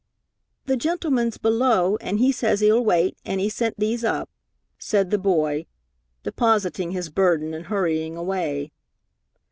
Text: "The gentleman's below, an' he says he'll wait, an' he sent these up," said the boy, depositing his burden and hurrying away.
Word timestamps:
"The 0.65 0.77
gentleman's 0.77 1.37
below, 1.37 1.95
an' 1.97 2.17
he 2.17 2.31
says 2.31 2.61
he'll 2.61 2.83
wait, 2.83 3.15
an' 3.23 3.37
he 3.37 3.49
sent 3.49 3.77
these 3.79 4.03
up," 4.03 4.31
said 4.79 5.11
the 5.11 5.19
boy, 5.19 5.67
depositing 6.23 6.89
his 6.89 7.11
burden 7.11 7.53
and 7.53 7.67
hurrying 7.67 8.17
away. 8.17 8.71